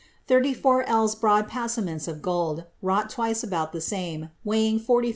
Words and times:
Thirty 0.25 0.55
four 0.55 0.81
ells 0.89 1.13
broad 1.13 1.47
passaments 1.47 2.07
of 2.07 2.23
gold, 2.23 2.63
wrought 2.81 3.11
twice 3.11 3.43
about 3.43 3.71
the 3.71 3.79
same, 3.81 4.31
weighing 4.43 4.79
44 4.79 5.05
oz. 5.05 5.09